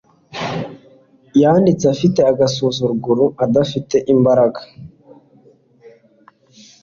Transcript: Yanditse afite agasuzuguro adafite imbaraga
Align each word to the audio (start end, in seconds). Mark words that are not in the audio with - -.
Yanditse 1.41 1.85
afite 1.95 2.19
agasuzuguro 2.31 3.25
adafite 3.45 3.95
imbaraga 4.13 4.61